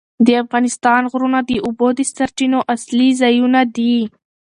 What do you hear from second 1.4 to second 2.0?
د اوبو د